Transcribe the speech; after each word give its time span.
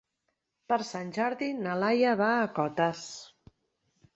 Per 0.71 0.77
Sant 0.91 1.11
Jordi 1.17 1.49
na 1.67 1.75
Laia 1.83 2.15
va 2.23 2.31
a 2.39 2.51
Cotes. 2.57 3.07